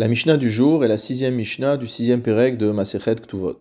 La 0.00 0.08
Mishnah 0.08 0.38
du 0.38 0.50
jour 0.50 0.82
est 0.82 0.88
la 0.88 0.96
sixième 0.96 1.34
Mishnah 1.34 1.76
du 1.76 1.86
sixième 1.86 2.22
Pérec 2.22 2.56
de 2.56 2.70
Masechet 2.70 3.16
Ktuvot. 3.16 3.60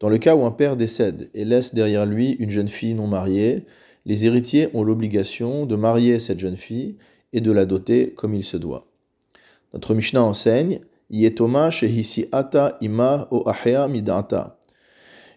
Dans 0.00 0.10
le 0.10 0.18
cas 0.18 0.36
où 0.36 0.44
un 0.44 0.50
père 0.50 0.76
décède 0.76 1.30
et 1.32 1.46
laisse 1.46 1.72
derrière 1.72 2.04
lui 2.04 2.32
une 2.32 2.50
jeune 2.50 2.68
fille 2.68 2.92
non 2.92 3.06
mariée, 3.06 3.64
les 4.04 4.26
héritiers 4.26 4.68
ont 4.74 4.82
l'obligation 4.82 5.64
de 5.64 5.74
marier 5.74 6.18
cette 6.18 6.40
jeune 6.40 6.58
fille 6.58 6.98
et 7.32 7.40
de 7.40 7.50
la 7.50 7.64
doter 7.64 8.12
comme 8.12 8.34
il 8.34 8.44
se 8.44 8.58
doit. 8.58 8.86
Notre 9.72 9.94
Mishnah 9.94 10.22
enseigne 10.22 10.80
Yetoma 11.08 11.70
ata 12.32 12.76
ima 12.82 13.26
o 13.30 13.42
midata. 13.88 14.58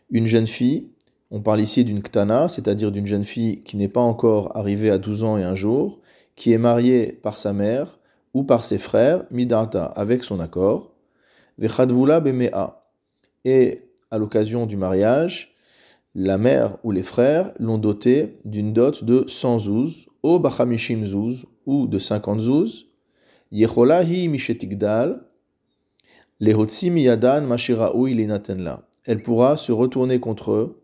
Une 0.10 0.28
jeune 0.28 0.48
fille, 0.48 0.90
on 1.32 1.40
parle 1.40 1.62
ici 1.62 1.86
d'une 1.86 2.04
ktana, 2.04 2.50
c'est-à-dire 2.50 2.92
d'une 2.92 3.08
jeune 3.08 3.24
fille 3.24 3.64
qui 3.64 3.78
n'est 3.78 3.88
pas 3.88 4.02
encore 4.02 4.58
arrivée 4.58 4.90
à 4.90 4.98
12 4.98 5.24
ans 5.24 5.38
et 5.38 5.44
un 5.44 5.56
jour, 5.56 6.02
qui 6.36 6.52
est 6.52 6.58
mariée 6.58 7.14
par 7.24 7.38
sa 7.38 7.54
mère 7.54 8.00
ou 8.36 8.44
par 8.44 8.66
ses 8.66 8.78
frères, 8.78 9.24
midata, 9.32 9.86
avec 9.86 10.26
son 10.26 10.42
accord, 10.42 10.92
vechadvula 11.58 12.20
bemea. 12.20 12.84
Et 13.46 13.84
à 14.12 14.18
l'occasion 14.18 14.66
du 14.66 14.76
mariage, 14.76 15.56
la 16.16 16.38
mère 16.38 16.78
ou 16.84 16.92
les 16.92 17.02
frères 17.02 17.54
l'ont 17.60 17.78
doté 17.78 18.38
d'une 18.44 18.74
dot 18.74 19.06
de 19.06 19.24
100 19.26 19.60
zouz, 19.60 20.08
au 20.22 20.38
bachamishim 20.38 21.06
zouz, 21.06 21.46
ou 21.66 21.88
de 21.88 21.98
50 21.98 22.42
zouz, 22.42 22.88
yecholahi 23.54 24.28
mishetigdal, 24.28 25.24
lehotsi 26.42 26.92
miyadan 26.92 27.48
mashiraoui 27.48 28.16
linatenla. 28.16 28.82
Elle 29.06 29.24
pourra 29.24 29.56
se 29.56 29.72
retourner 29.72 30.20
contre 30.20 30.52
eux 30.52 30.82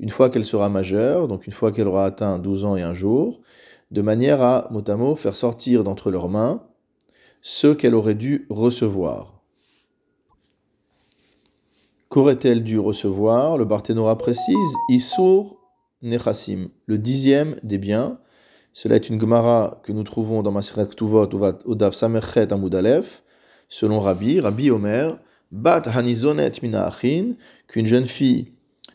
une 0.00 0.08
fois 0.08 0.30
qu'elle 0.30 0.44
sera 0.46 0.70
majeure, 0.70 1.28
donc 1.28 1.46
une 1.46 1.52
fois 1.52 1.70
qu'elle 1.70 1.86
aura 1.86 2.06
atteint 2.06 2.38
12 2.38 2.64
ans 2.64 2.76
et 2.76 2.82
un 2.82 2.94
jour, 2.94 3.42
de 3.90 4.00
manière 4.00 4.40
à, 4.40 4.70
mot 4.70 5.16
faire 5.16 5.36
sortir 5.36 5.84
d'entre 5.84 6.10
leurs 6.10 6.30
mains 6.30 6.62
ce 7.46 7.66
qu'elle 7.66 7.94
aurait 7.94 8.14
dû 8.14 8.46
recevoir. 8.48 9.42
Qu'aurait-elle 12.08 12.64
dû 12.64 12.78
recevoir? 12.78 13.58
Le 13.58 13.66
Barthénora 13.66 14.16
précise 14.16 14.72
Issour 14.88 15.60
Nechassim, 16.00 16.70
le 16.86 16.96
dixième 16.96 17.56
des 17.62 17.76
biens. 17.76 18.18
Cela 18.72 18.96
est 18.96 19.10
une 19.10 19.20
Gemara 19.20 19.82
que 19.84 19.92
nous 19.92 20.04
trouvons 20.04 20.42
dans 20.42 20.52
Maseret 20.52 20.86
Ktuvot 20.86 21.28
au 21.66 21.90
Samerchet 21.90 22.50
Amudalef, 22.50 23.22
selon 23.68 24.00
Rabbi, 24.00 24.40
Rabbi 24.40 24.70
Omer, 24.70 25.18
Bat 25.52 25.82
Hanizonet 25.94 26.52
Mina 26.62 26.90
qu'une 27.68 27.86
jeune 27.86 28.06
fille 28.06 28.54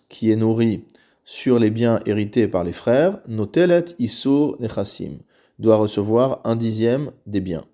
qui 0.09 0.31
est 0.31 0.35
nourrie 0.35 0.85
sur 1.23 1.59
les 1.59 1.69
biens 1.69 1.99
hérités 2.07 2.47
par 2.47 2.63
les 2.63 2.73
frères, 2.73 3.19
Notelet 3.27 3.85
Issour 3.99 4.57
Nechassim, 4.59 5.19
doit 5.59 5.75
recevoir 5.75 6.41
un 6.45 6.55
dixième 6.55 7.11
des 7.27 7.41
biens. 7.41 7.65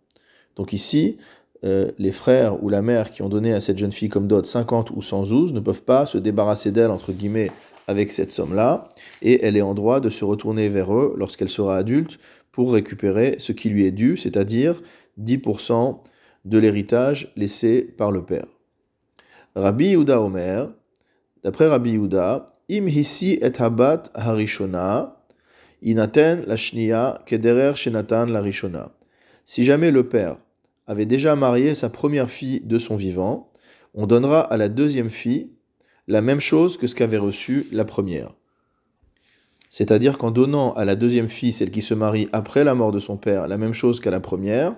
Donc 0.56 0.74
ici, 0.74 1.18
euh, 1.64 1.92
les 1.98 2.12
frères 2.12 2.64
ou 2.64 2.70
la 2.70 2.82
mère 2.82 3.12
qui 3.12 3.22
ont 3.22 3.30
donné 3.30 3.54
à 3.54 3.62
cette 3.62 3.78
jeune 3.78 3.92
fille 3.92 4.10
comme 4.10 4.28
dot 4.28 4.46
50 4.46 4.92
ou 4.92 5.02
100 5.02 5.26
zouz 5.26 5.54
ne 5.54 5.60
peuvent 5.60 5.84
pas 5.84 6.06
se 6.06 6.18
débarrasser 6.18 6.72
d'elle, 6.72 6.92
entre 6.92 7.12
guillemets, 7.12 7.52
avec 7.88 8.12
cette 8.12 8.32
somme-là, 8.32 8.90
et 9.22 9.46
elle 9.46 9.56
est 9.58 9.62
en 9.62 9.74
droit 9.74 10.00
de 10.00 10.10
se 10.10 10.26
retourner 10.26 10.70
vers 10.70 10.94
eux 10.94 11.14
lorsqu'elle 11.18 11.50
sera 11.50 11.78
adulte 11.78 12.20
pour 12.52 12.74
récupérer 12.74 13.36
ce 13.38 13.52
qui 13.52 13.70
lui 13.70 13.86
est 13.86 13.92
dû, 13.92 14.18
c'est-à-dire 14.18 14.82
10% 15.22 16.00
de 16.46 16.58
l'héritage 16.58 17.32
laissé 17.36 17.82
par 17.82 18.12
le 18.12 18.24
père. 18.24 18.46
Rabbi 19.56 19.88
Yehuda 19.88 20.22
Omer, 20.22 20.70
d'après 21.44 21.68
Rabbi 21.68 21.92
Yehuda, 21.92 22.46
im 22.70 22.88
hisi 22.88 23.34
et 23.42 23.62
habat 23.62 24.10
harishona, 24.14 25.24
inaten 25.82 26.44
la 26.48 26.58
shnia 26.58 27.22
kederer 27.26 27.76
shenatan 27.76 28.28
la 28.28 28.42
rishona. 28.42 28.92
Si 29.46 29.64
jamais 29.64 29.92
le 29.92 30.08
père 30.08 30.38
avait 30.88 31.06
déjà 31.06 31.36
marié 31.36 31.76
sa 31.76 31.90
première 31.90 32.30
fille 32.30 32.62
de 32.62 32.80
son 32.80 32.96
vivant, 32.96 33.52
on 33.94 34.08
donnera 34.08 34.42
à 34.42 34.58
la 34.58 34.70
deuxième 34.70 35.10
fille 35.10 35.52
la 36.08 36.22
même 36.22 36.40
chose 36.40 36.78
que 36.78 36.88
ce 36.88 36.96
qu'avait 36.96 37.18
reçu 37.18 37.68
la 37.72 37.86
première. 37.86 38.34
C'est-à-dire 39.70 40.18
qu'en 40.18 40.32
donnant 40.32 40.74
à 40.74 40.86
la 40.86 40.96
deuxième 40.96 41.28
fille, 41.28 41.52
celle 41.52 41.72
qui 41.72 41.82
se 41.82 41.94
marie 41.94 42.30
après 42.32 42.64
la 42.64 42.76
mort 42.76 42.92
de 42.92 43.00
son 43.00 43.18
père, 43.18 43.48
la 43.48 43.58
même 43.58 43.74
chose 43.74 44.00
qu'à 44.00 44.12
la 44.12 44.20
première, 44.20 44.76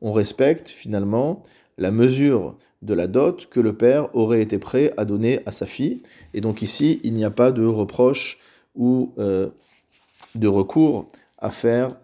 on 0.00 0.12
respecte 0.12 0.68
finalement 0.68 1.42
la 1.78 1.90
mesure 1.90 2.56
de 2.82 2.94
la 2.94 3.06
dot 3.06 3.46
que 3.50 3.60
le 3.60 3.76
père 3.76 4.14
aurait 4.14 4.40
été 4.40 4.58
prêt 4.58 4.92
à 4.96 5.04
donner 5.04 5.40
à 5.46 5.52
sa 5.52 5.66
fille. 5.66 6.02
Et 6.34 6.40
donc 6.40 6.62
ici, 6.62 7.00
il 7.04 7.14
n'y 7.14 7.24
a 7.24 7.30
pas 7.30 7.52
de 7.52 7.64
reproche 7.64 8.38
ou 8.74 9.12
euh, 9.18 9.50
de 10.34 10.48
recours 10.48 11.06
à 11.38 11.50
faire 11.50 11.96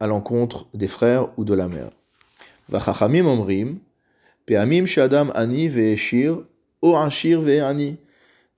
à 0.00 0.06
l'encontre 0.06 0.66
des 0.74 0.88
frères 0.88 1.28
ou 1.38 1.44
de 1.44 1.54
la 1.54 1.68
mère. 1.68 1.90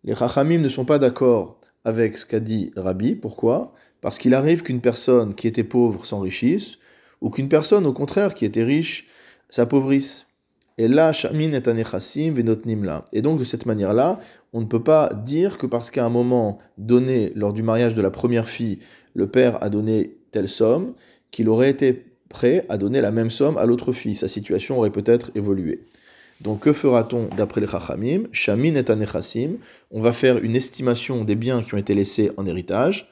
Les 0.04 0.14
chachamim 0.14 0.58
ne 0.58 0.68
sont 0.68 0.84
pas 0.84 0.98
d'accord 0.98 1.58
avec 1.84 2.16
ce 2.16 2.26
qu'a 2.26 2.40
dit 2.40 2.72
Rabbi. 2.76 3.14
Pourquoi? 3.14 3.72
Parce 4.00 4.18
qu'il 4.18 4.34
arrive 4.34 4.62
qu'une 4.62 4.80
personne 4.80 5.34
qui 5.34 5.48
était 5.48 5.64
pauvre 5.64 6.04
s'enrichisse, 6.04 6.78
ou 7.20 7.30
qu'une 7.30 7.48
personne, 7.48 7.86
au 7.86 7.92
contraire, 7.92 8.34
qui 8.34 8.44
était 8.44 8.64
riche, 8.64 9.06
s'appauvrisse. 9.48 10.26
Et 10.76 10.88
là, 10.88 11.12
est 11.12 12.30
ve'notnim 12.30 13.02
Et 13.12 13.22
donc, 13.22 13.38
de 13.38 13.44
cette 13.44 13.64
manière-là, 13.64 14.20
on 14.52 14.60
ne 14.60 14.66
peut 14.66 14.82
pas 14.82 15.10
dire 15.14 15.56
que 15.56 15.66
parce 15.66 15.90
qu'à 15.90 16.04
un 16.04 16.10
moment 16.10 16.58
donné, 16.76 17.32
lors 17.34 17.52
du 17.52 17.62
mariage 17.62 17.94
de 17.94 18.02
la 18.02 18.10
première 18.10 18.48
fille, 18.48 18.80
le 19.14 19.28
père 19.28 19.62
a 19.62 19.70
donné 19.70 20.16
telle 20.32 20.48
somme, 20.48 20.94
qu'il 21.30 21.48
aurait 21.48 21.70
été 21.70 22.13
prêt 22.34 22.66
à 22.68 22.76
donner 22.76 23.00
la 23.00 23.12
même 23.12 23.30
somme 23.30 23.56
à 23.56 23.64
l'autre 23.64 23.92
fille. 23.92 24.16
Sa 24.16 24.28
situation 24.28 24.78
aurait 24.78 24.90
peut-être 24.90 25.30
évolué. 25.34 25.86
Donc 26.40 26.60
que 26.60 26.72
fera-t-on 26.72 27.28
d'après 27.36 27.60
les 27.60 27.66
Chachamim? 27.66 28.24
Shamin 28.32 28.74
et 28.74 28.90
Anechassim. 28.90 29.56
On 29.90 30.02
va 30.02 30.12
faire 30.12 30.38
une 30.38 30.56
estimation 30.56 31.24
des 31.24 31.36
biens 31.36 31.62
qui 31.62 31.74
ont 31.74 31.78
été 31.78 31.94
laissés 31.94 32.32
en 32.36 32.44
héritage. 32.44 33.08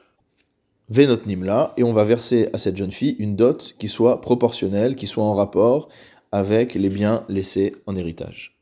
Venot 0.89 1.25
Nimla. 1.25 1.73
Et 1.77 1.83
on 1.83 1.93
va 1.93 2.03
verser 2.03 2.49
à 2.53 2.57
cette 2.57 2.77
jeune 2.77 2.91
fille 2.91 3.15
une 3.17 3.35
dot 3.35 3.75
qui 3.79 3.87
soit 3.87 4.21
proportionnelle, 4.21 4.95
qui 4.95 5.07
soit 5.07 5.23
en 5.23 5.33
rapport 5.33 5.87
avec 6.31 6.75
les 6.75 6.89
biens 6.89 7.23
laissés 7.29 7.73
en 7.85 7.95
héritage. 7.95 8.52